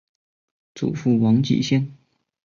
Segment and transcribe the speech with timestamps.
[0.73, 1.95] 祖父王继先。